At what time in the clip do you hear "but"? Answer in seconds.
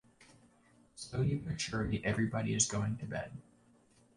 1.35-1.61